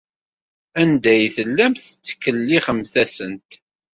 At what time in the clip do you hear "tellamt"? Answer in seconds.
1.35-1.83